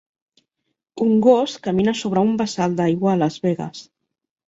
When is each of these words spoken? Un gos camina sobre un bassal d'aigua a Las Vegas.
Un 1.09 1.11
gos 1.27 1.55
camina 1.69 1.95
sobre 2.01 2.25
un 2.31 2.35
bassal 2.43 2.81
d'aigua 2.83 3.15
a 3.15 3.25
Las 3.25 3.43
Vegas. 3.49 3.89